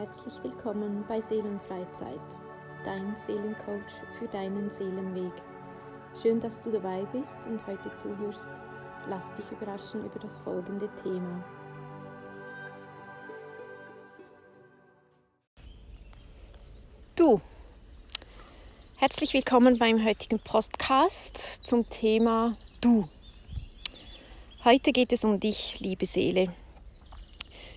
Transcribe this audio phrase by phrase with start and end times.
[0.00, 2.18] Herzlich willkommen bei Seelenfreizeit,
[2.86, 5.30] dein Seelencoach für deinen Seelenweg.
[6.18, 8.48] Schön, dass du dabei bist und heute zuhörst.
[9.10, 11.44] Lass dich überraschen über das folgende Thema.
[17.14, 17.42] Du,
[18.96, 21.36] herzlich willkommen beim heutigen Podcast
[21.66, 23.06] zum Thema Du.
[24.64, 26.54] Heute geht es um dich, liebe Seele.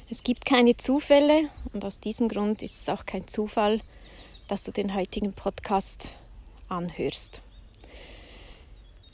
[0.10, 3.82] Es gibt keine Zufälle und aus diesem Grund ist es auch kein Zufall,
[4.48, 6.18] dass du den heutigen Podcast
[6.70, 7.42] anhörst.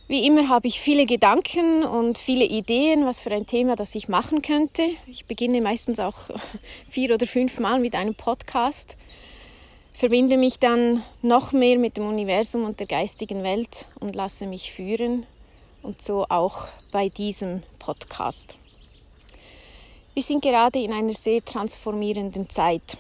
[0.08, 4.10] Wie immer habe ich viele Gedanken und viele Ideen, was für ein Thema das ich
[4.10, 4.82] machen könnte.
[5.06, 6.16] Ich beginne meistens auch
[6.90, 8.98] vier oder fünf Mal mit einem Podcast,
[9.92, 14.72] verbinde mich dann noch mehr mit dem Universum und der geistigen Welt und lasse mich
[14.72, 15.28] führen
[15.84, 18.59] und so auch bei diesem Podcast.
[20.20, 22.98] Wir sind gerade in einer sehr transformierenden Zeit.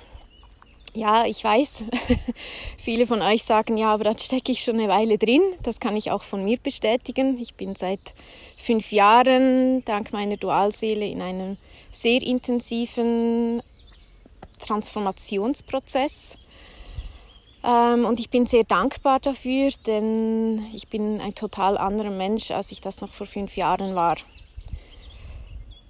[0.94, 1.84] Ja, ich weiß,
[2.78, 5.42] viele von euch sagen, ja, aber da stecke ich schon eine Weile drin.
[5.62, 7.38] Das kann ich auch von mir bestätigen.
[7.38, 8.16] Ich bin seit
[8.56, 11.58] fünf Jahren dank meiner Dualseele in einem
[11.92, 13.62] sehr intensiven
[14.62, 16.38] Transformationsprozess.
[17.66, 22.72] Ähm, und ich bin sehr dankbar dafür, denn ich bin ein total anderer Mensch, als
[22.72, 24.16] ich das noch vor fünf Jahren war.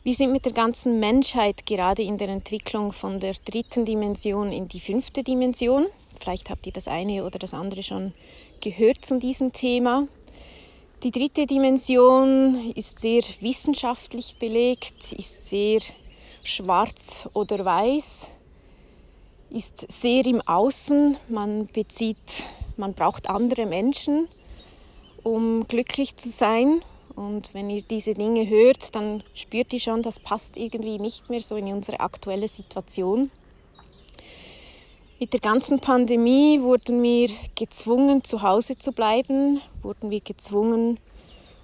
[0.09, 4.67] Wir sind mit der ganzen Menschheit gerade in der Entwicklung von der dritten Dimension in
[4.67, 5.85] die fünfte Dimension.
[6.19, 8.15] Vielleicht habt ihr das eine oder das andere schon
[8.59, 10.07] gehört zu diesem Thema.
[11.03, 15.81] Die dritte Dimension ist sehr wissenschaftlich belegt, ist sehr
[16.43, 18.31] schwarz oder weiß,
[19.51, 21.19] ist sehr im Außen.
[21.27, 24.27] Man bezieht, man braucht andere Menschen,
[25.21, 26.81] um glücklich zu sein.
[27.19, 31.41] Und wenn ihr diese Dinge hört, dann spürt ihr schon, das passt irgendwie nicht mehr
[31.41, 33.29] so in unsere aktuelle Situation.
[35.19, 40.97] Mit der ganzen Pandemie wurden wir gezwungen, zu Hause zu bleiben, wurden wir gezwungen,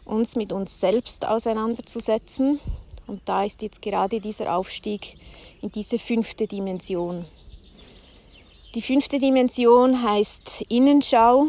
[0.04, 2.60] uns mit uns selbst auseinanderzusetzen.
[3.08, 5.16] Und da ist jetzt gerade dieser Aufstieg
[5.62, 7.24] in diese fünfte Dimension.
[8.76, 11.48] Die fünfte Dimension heißt Innenschau,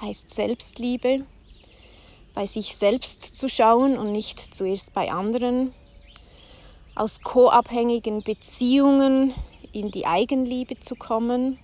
[0.00, 1.26] heißt Selbstliebe,
[2.38, 5.74] bei sich selbst zu schauen und nicht zuerst bei anderen,
[6.94, 9.34] aus co-abhängigen Beziehungen
[9.72, 11.58] in die Eigenliebe zu kommen,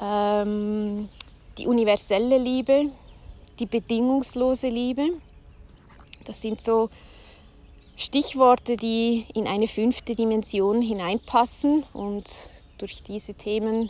[0.00, 1.08] ähm,
[1.56, 2.90] die universelle Liebe,
[3.60, 5.10] die bedingungslose Liebe.
[6.24, 6.90] Das sind so
[7.94, 12.28] Stichworte, die in eine fünfte Dimension hineinpassen und
[12.78, 13.88] durch diese Themen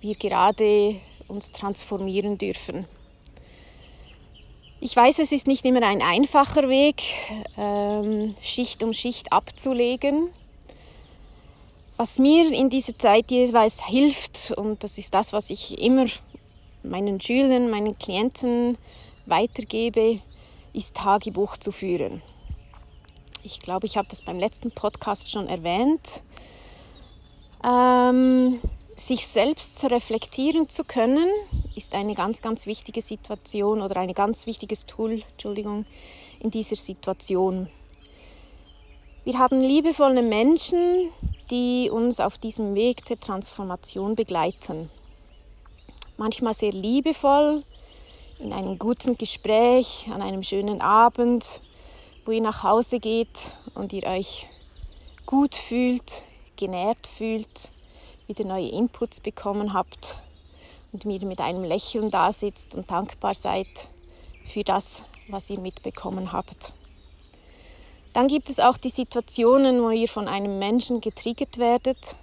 [0.00, 0.96] wir gerade
[1.28, 2.86] uns transformieren dürfen.
[4.80, 7.02] Ich weiß, es ist nicht immer ein einfacher Weg,
[7.56, 10.28] ähm, Schicht um Schicht abzulegen.
[11.96, 16.06] Was mir in dieser Zeit jeweils hilft, und das ist das, was ich immer
[16.82, 18.76] meinen Schülern, meinen Klienten
[19.26, 20.20] weitergebe,
[20.72, 22.20] ist Tagebuch zu führen.
[23.42, 26.22] Ich glaube, ich habe das beim letzten Podcast schon erwähnt.
[27.64, 28.60] Ähm,
[29.00, 31.28] sich selbst reflektieren zu können,
[31.74, 35.84] ist eine ganz, ganz wichtige Situation oder ein ganz wichtiges Tool, Entschuldigung,
[36.40, 37.68] in dieser Situation.
[39.24, 41.10] Wir haben liebevolle Menschen,
[41.50, 44.90] die uns auf diesem Weg der Transformation begleiten.
[46.16, 47.64] Manchmal sehr liebevoll,
[48.38, 51.60] in einem guten Gespräch, an einem schönen Abend,
[52.24, 54.46] wo ihr nach Hause geht und ihr euch
[55.26, 56.22] gut fühlt,
[56.56, 57.70] genährt fühlt,
[58.26, 60.18] wieder neue Inputs bekommen habt
[60.92, 63.88] und mir mit einem Lächeln da sitzt und dankbar seid
[64.46, 66.72] für das, was ihr mitbekommen habt.
[68.12, 72.16] Dann gibt es auch die Situationen, wo ihr von einem Menschen getriggert werdet,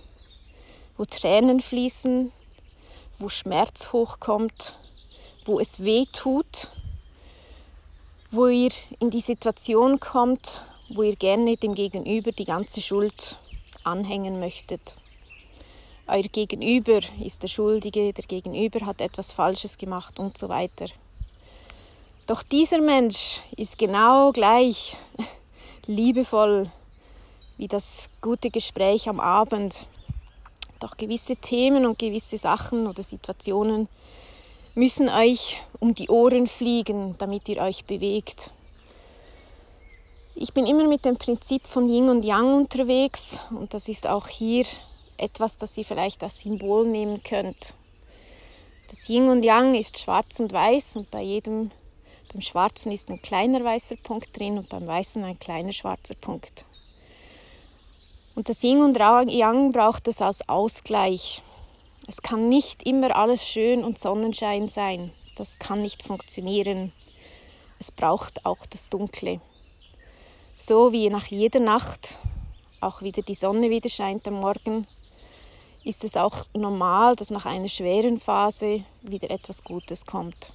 [0.98, 2.32] wo Tränen fließen,
[3.20, 4.76] wo Schmerz hochkommt,
[5.46, 6.72] wo es weh tut,
[8.32, 13.38] wo ihr in die Situation kommt, wo ihr gerne dem Gegenüber die ganze Schuld
[13.84, 14.96] anhängen möchtet
[16.12, 20.88] euer Gegenüber ist der Schuldige, der Gegenüber hat etwas Falsches gemacht und so weiter.
[22.28, 24.98] Doch dieser Mensch ist genau gleich
[25.86, 26.70] liebevoll
[27.58, 29.88] wie das gute Gespräch am Abend.
[30.80, 33.88] Doch gewisse Themen und gewisse Sachen oder Situationen
[34.76, 38.52] müssen euch um die Ohren fliegen, damit ihr euch bewegt.
[40.36, 44.28] Ich bin immer mit dem Prinzip von Yin und Yang unterwegs und das ist auch
[44.28, 44.66] hier
[45.22, 47.76] etwas, das ihr vielleicht als Symbol nehmen könnt.
[48.90, 51.72] Das Yin und Yang ist schwarz und weiß und bei jedem,
[52.32, 56.66] beim Schwarzen ist ein kleiner weißer Punkt drin und beim Weißen ein kleiner schwarzer Punkt.
[58.36, 61.42] Und das Yin und Yang braucht es als Ausgleich.
[62.08, 65.12] Es kann nicht immer alles schön und Sonnenschein sein.
[65.36, 66.92] Das kann nicht funktionieren.
[67.80, 69.40] Es braucht auch das Dunkle.
[70.58, 72.20] So wie nach jeder Nacht
[72.82, 74.88] auch wieder die Sonne wieder scheint am Morgen,
[75.84, 80.52] ist es auch normal, dass nach einer schweren Phase wieder etwas Gutes kommt.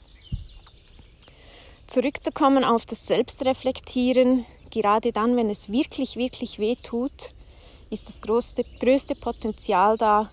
[1.87, 7.33] Zurückzukommen auf das Selbstreflektieren, gerade dann, wenn es wirklich, wirklich weh tut,
[7.91, 10.31] ist das größte, größte Potenzial da,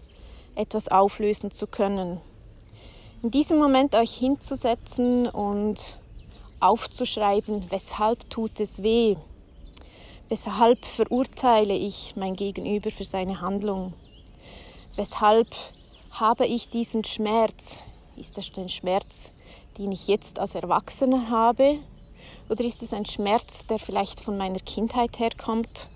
[0.56, 2.20] etwas auflösen zu können.
[3.22, 5.98] In diesem Moment euch hinzusetzen und
[6.60, 9.16] aufzuschreiben, weshalb tut es weh,
[10.30, 13.94] weshalb verurteile ich mein Gegenüber für seine Handlung,
[14.96, 15.48] weshalb
[16.12, 17.84] habe ich diesen Schmerz,
[18.16, 19.32] ist das ein Schmerz,
[19.78, 21.80] den ich jetzt als Erwachsener habe,
[22.50, 25.90] oder ist es ein Schmerz, der vielleicht von meiner Kindheit herkommt?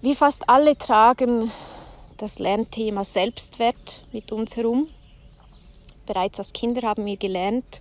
[0.00, 1.50] Wir fast alle tragen
[2.16, 4.88] das Lernthema Selbstwert mit uns herum.
[6.06, 7.80] Bereits als Kinder haben wir gelernt,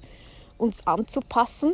[0.58, 1.74] uns anzupassen,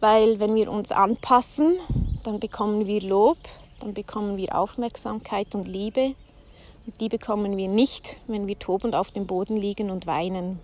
[0.00, 1.78] weil wenn wir uns anpassen,
[2.24, 3.38] dann bekommen wir Lob,
[3.80, 6.14] dann bekommen wir Aufmerksamkeit und Liebe.
[7.00, 10.60] Die bekommen wir nicht, wenn wir tobend auf dem Boden liegen und weinen.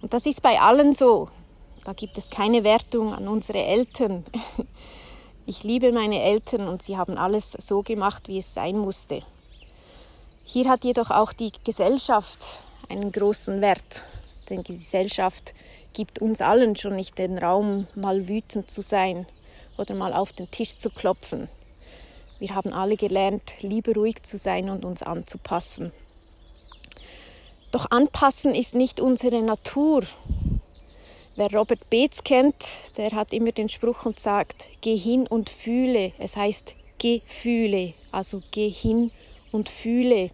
[0.00, 1.28] Und das ist bei allen so.
[1.84, 4.24] Da gibt es keine Wertung an unsere Eltern.
[5.46, 9.20] Ich liebe meine Eltern und sie haben alles so gemacht, wie es sein musste.
[10.42, 14.04] Hier hat jedoch auch die Gesellschaft einen großen Wert,
[14.48, 15.52] denn die Gesellschaft
[15.92, 19.26] gibt uns allen schon nicht den Raum, mal wütend zu sein
[19.76, 21.48] oder mal auf den Tisch zu klopfen.
[22.44, 25.92] Wir haben alle gelernt, lieber ruhig zu sein und uns anzupassen.
[27.72, 30.02] Doch anpassen ist nicht unsere Natur.
[31.36, 32.54] Wer Robert Beetz kennt,
[32.98, 36.12] der hat immer den Spruch und sagt, geh hin und fühle.
[36.18, 39.10] Es heißt, geh fühle, also geh hin
[39.50, 40.30] und fühle.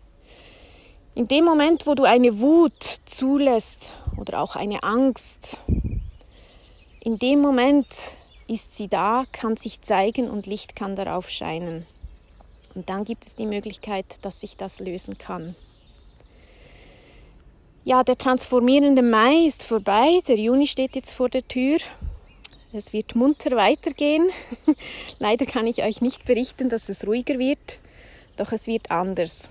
[1.15, 5.61] In dem Moment, wo du eine Wut zulässt oder auch eine Angst,
[7.05, 7.87] in dem Moment
[8.49, 11.87] ist sie da, kann sich zeigen und Licht kann darauf scheinen.
[12.75, 15.57] Und dann gibt es die Möglichkeit, dass sich das lösen kann.
[17.85, 21.79] Ja, der transformierende Mai ist vorbei, der Juni steht jetzt vor der Tür.
[22.73, 24.31] Es wird munter weitergehen.
[25.19, 27.81] Leider kann ich euch nicht berichten, dass es ruhiger wird,
[28.37, 29.49] doch es wird anders.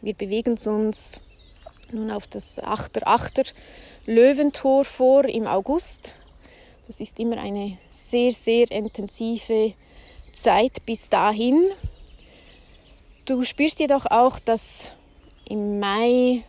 [0.00, 1.20] Wir bewegen uns
[1.90, 3.52] nun auf das 8er
[4.06, 6.14] Löwentor vor im August.
[6.86, 9.74] Das ist immer eine sehr, sehr intensive
[10.32, 11.70] Zeit bis dahin.
[13.24, 14.94] Du spürst jedoch auch, dass
[15.48, 16.42] im Mai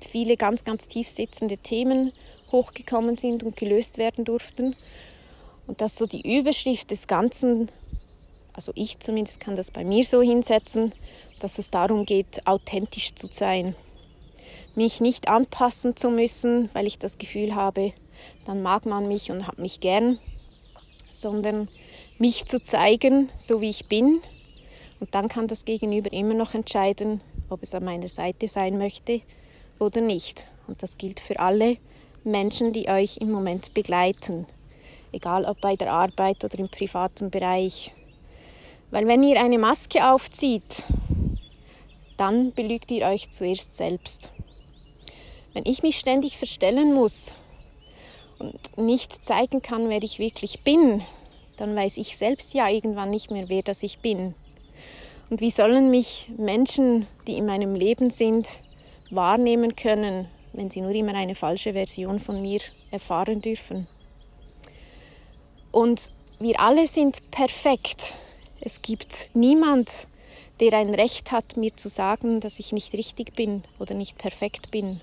[0.00, 2.10] viele ganz, ganz tief sitzende Themen
[2.50, 4.74] hochgekommen sind und gelöst werden durften.
[5.66, 7.70] Und dass so die Überschrift des Ganzen,
[8.54, 10.94] also ich zumindest kann das bei mir so hinsetzen,
[11.38, 13.76] dass es darum geht, authentisch zu sein.
[14.74, 17.92] Mich nicht anpassen zu müssen, weil ich das Gefühl habe,
[18.46, 20.18] dann mag man mich und hat mich gern,
[21.12, 21.68] sondern
[22.16, 24.22] mich zu zeigen, so wie ich bin.
[25.00, 27.20] Und dann kann das Gegenüber immer noch entscheiden,
[27.50, 29.20] ob es an meiner Seite sein möchte
[29.78, 30.46] oder nicht.
[30.66, 31.76] Und das gilt für alle
[32.24, 34.46] Menschen, die euch im Moment begleiten,
[35.12, 37.92] egal ob bei der Arbeit oder im privaten Bereich.
[38.90, 40.84] Weil wenn ihr eine Maske aufzieht,
[42.16, 44.32] dann belügt ihr euch zuerst selbst.
[45.52, 47.36] Wenn ich mich ständig verstellen muss
[48.38, 51.02] und nicht zeigen kann, wer ich wirklich bin,
[51.56, 54.34] dann weiß ich selbst ja irgendwann nicht mehr, wer das ich bin.
[55.28, 58.60] Und wie sollen mich Menschen, die in meinem Leben sind,
[59.10, 63.86] wahrnehmen können, wenn sie nur immer eine falsche Version von mir erfahren dürfen.
[65.70, 68.14] Und wir alle sind perfekt.
[68.60, 70.08] Es gibt niemand,
[70.60, 74.70] der ein Recht hat, mir zu sagen, dass ich nicht richtig bin oder nicht perfekt
[74.70, 75.00] bin.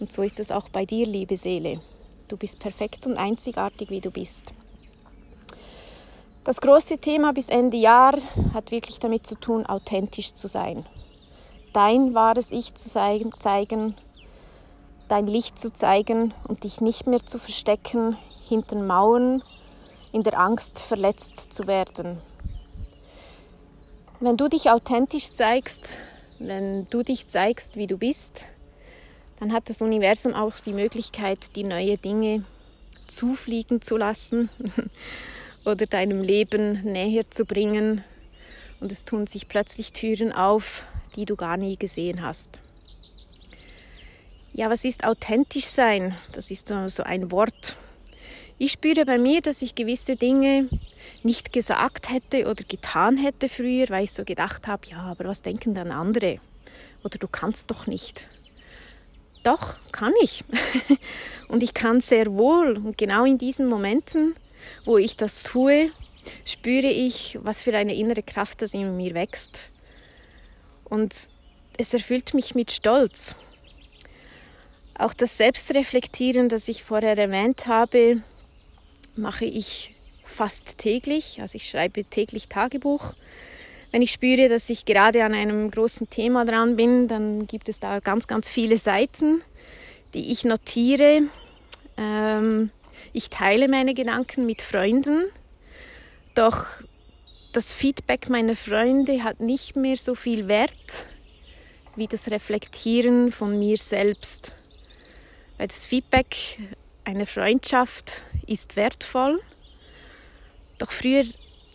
[0.00, 1.80] Und so ist es auch bei dir, liebe Seele.
[2.26, 4.52] Du bist perfekt und einzigartig, wie du bist.
[6.44, 8.14] Das große Thema bis Ende Jahr
[8.52, 10.84] hat wirklich damit zu tun, authentisch zu sein
[11.72, 13.94] dein wahres Ich zu zeigen,
[15.08, 18.16] dein Licht zu zeigen und dich nicht mehr zu verstecken
[18.48, 19.42] hinter Mauern
[20.12, 22.20] in der Angst verletzt zu werden.
[24.20, 25.98] Wenn du dich authentisch zeigst,
[26.38, 28.46] wenn du dich zeigst, wie du bist,
[29.40, 32.44] dann hat das Universum auch die Möglichkeit, die neue Dinge
[33.08, 34.50] zufliegen zu lassen
[35.64, 38.02] oder deinem Leben näher zu bringen.
[38.80, 42.60] Und es tun sich plötzlich Türen auf, die du gar nie gesehen hast.
[44.54, 46.14] Ja, was ist authentisch sein?
[46.32, 47.76] Das ist so, ein Wort.
[48.58, 50.68] Ich spüre bei mir, dass ich gewisse Dinge
[51.22, 55.42] nicht gesagt hätte oder getan hätte früher, weil ich so gedacht habe, ja, aber was
[55.42, 56.38] denken dann andere?
[57.02, 58.28] Oder du kannst doch nicht.
[59.42, 60.44] Doch, kann ich.
[61.48, 62.76] und ich kann sehr wohl.
[62.76, 64.34] Und genau in diesen Momenten,
[64.84, 65.90] wo ich das tue,
[66.44, 69.70] spüre ich, was für eine innere Kraft das in mir wächst.
[70.84, 71.14] Und
[71.78, 73.34] es erfüllt mich mit Stolz.
[74.98, 78.22] Auch das Selbstreflektieren, das ich vorher erwähnt habe,
[79.16, 81.40] mache ich fast täglich.
[81.40, 83.14] Also ich schreibe täglich Tagebuch.
[83.90, 87.78] Wenn ich spüre, dass ich gerade an einem großen Thema dran bin, dann gibt es
[87.78, 89.42] da ganz, ganz viele Seiten,
[90.14, 91.22] die ich notiere.
[91.98, 92.70] Ähm,
[93.12, 95.24] ich teile meine Gedanken mit Freunden,
[96.34, 96.66] doch
[97.52, 101.06] das Feedback meiner Freunde hat nicht mehr so viel Wert
[101.96, 104.52] wie das Reflektieren von mir selbst.
[105.58, 106.58] Weil das Feedback
[107.04, 109.40] einer Freundschaft ist wertvoll,
[110.78, 111.24] doch früher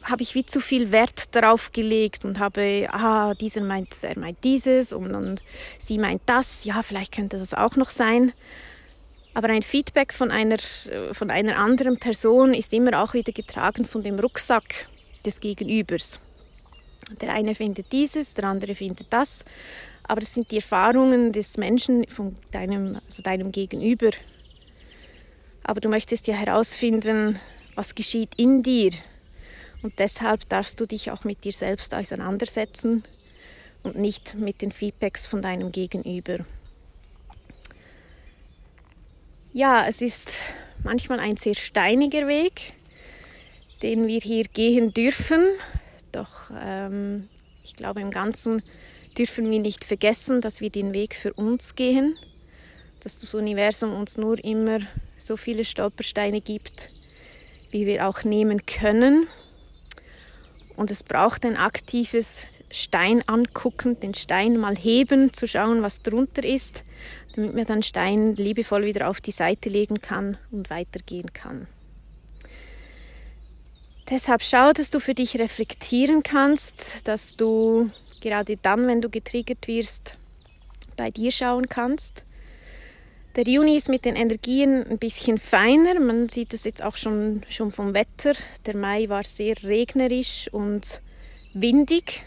[0.04, 4.44] habe ich wie zu viel Wert darauf gelegt und habe, ah, dieser meint, er meint
[4.44, 5.44] dieses und, und
[5.78, 8.34] sie meint das, ja, vielleicht könnte das auch noch sein.
[9.38, 10.58] Aber ein Feedback von einer,
[11.12, 14.89] von einer anderen Person ist immer auch wieder getragen von dem Rucksack
[15.24, 16.20] des Gegenübers.
[17.22, 19.46] Der eine findet dieses, der andere findet das,
[20.06, 24.10] aber es sind die Erfahrungen des Menschen von deinem, also deinem Gegenüber.
[25.62, 27.39] Aber du möchtest ja herausfinden,
[27.75, 28.89] was geschieht in dir.
[29.84, 33.03] Und deshalb darfst du dich auch mit dir selbst auseinandersetzen
[33.84, 36.39] und nicht mit den Feedbacks von deinem Gegenüber.
[39.54, 40.42] Ja, es ist
[40.84, 42.74] manchmal ein sehr steiniger Weg,
[43.82, 45.42] den wir hier gehen dürfen.
[46.12, 47.30] Doch ähm,
[47.63, 48.62] ich glaube, im Ganzen
[49.18, 52.18] dürfen wir nicht vergessen, dass wir den Weg für uns gehen,
[53.01, 54.80] dass das Universum uns nur immer
[55.18, 56.92] so viele Stolpersteine gibt,
[57.72, 59.27] wie wir auch nehmen können.
[60.75, 66.44] Und es braucht ein aktives Stein angucken, den Stein mal heben, zu schauen, was drunter
[66.44, 66.84] ist,
[67.36, 71.68] damit man den Stein liebevoll wieder auf die Seite legen kann und weitergehen kann.
[74.10, 79.68] Deshalb schau, dass du für dich reflektieren kannst, dass du gerade dann, wenn du getriggert
[79.68, 80.18] wirst,
[80.96, 82.24] bei dir schauen kannst.
[83.36, 86.00] Der Juni ist mit den Energien ein bisschen feiner.
[86.00, 88.34] Man sieht es jetzt auch schon, schon vom Wetter.
[88.66, 91.02] Der Mai war sehr regnerisch und
[91.54, 92.24] windig.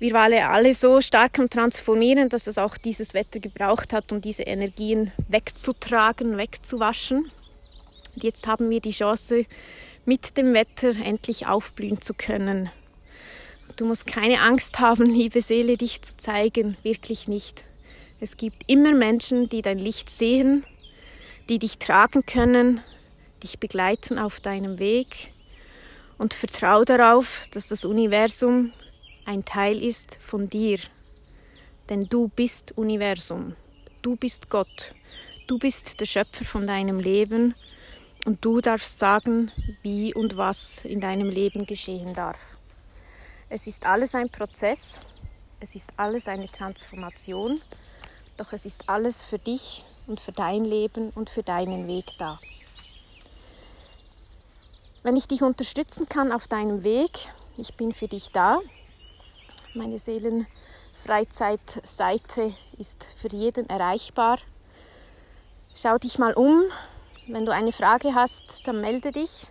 [0.00, 4.22] Wir waren alle so stark am Transformieren, dass es auch dieses Wetter gebraucht hat, um
[4.22, 7.30] diese Energien wegzutragen, wegzuwaschen.
[8.14, 9.44] Und jetzt haben wir die Chance,
[10.06, 12.70] mit dem Wetter endlich aufblühen zu können.
[13.76, 17.66] Du musst keine Angst haben, liebe Seele, dich zu zeigen, wirklich nicht.
[18.20, 20.64] Es gibt immer Menschen, die dein Licht sehen,
[21.50, 22.80] die dich tragen können,
[23.42, 25.30] dich begleiten auf deinem Weg
[26.16, 28.72] und vertrau darauf, dass das Universum
[29.24, 30.78] ein Teil ist von dir.
[31.88, 33.56] Denn du bist Universum,
[34.02, 34.94] du bist Gott,
[35.46, 37.54] du bist der Schöpfer von deinem Leben
[38.24, 39.50] und du darfst sagen,
[39.82, 42.38] wie und was in deinem Leben geschehen darf.
[43.48, 45.00] Es ist alles ein Prozess,
[45.58, 47.60] es ist alles eine Transformation,
[48.36, 52.38] doch es ist alles für dich und für dein Leben und für deinen Weg da.
[55.02, 57.10] Wenn ich dich unterstützen kann auf deinem Weg,
[57.56, 58.60] ich bin für dich da.
[59.72, 64.40] Meine Seelenfreizeitseite ist für jeden erreichbar.
[65.72, 66.64] Schau dich mal um,
[67.28, 69.46] wenn du eine Frage hast, dann melde dich.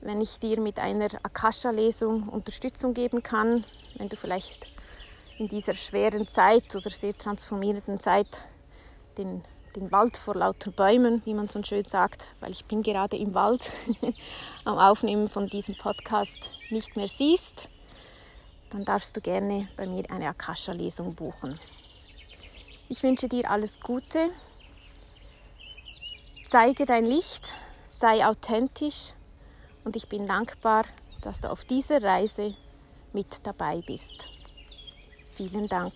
[0.00, 3.66] Wenn ich dir mit einer Akasha-Lesung Unterstützung geben kann,
[3.96, 4.66] wenn du vielleicht
[5.38, 8.44] in dieser schweren Zeit oder sehr transformierenden Zeit
[9.18, 9.42] den,
[9.76, 13.34] den Wald vor lauter Bäumen, wie man so schön sagt, weil ich bin gerade im
[13.34, 13.70] Wald
[14.64, 17.68] am Aufnehmen von diesem Podcast nicht mehr siehst,
[18.70, 21.58] dann darfst du gerne bei mir eine Akasha-Lesung buchen.
[22.88, 24.30] Ich wünsche dir alles Gute,
[26.50, 27.52] Zeige dein Licht,
[27.88, 29.12] sei authentisch
[29.84, 30.86] und ich bin dankbar,
[31.20, 32.54] dass du auf dieser Reise
[33.12, 34.30] mit dabei bist.
[35.36, 35.92] Vielen Dank.